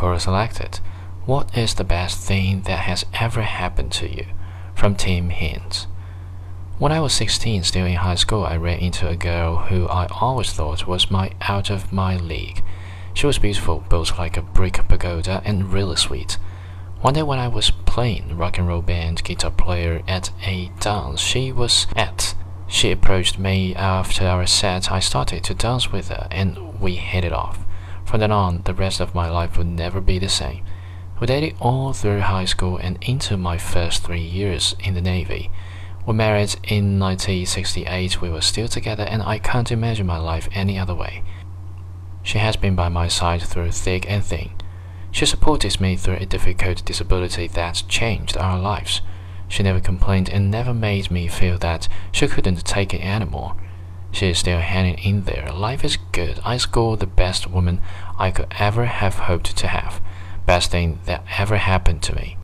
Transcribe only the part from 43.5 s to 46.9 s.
thick and thin. She supported me through a difficult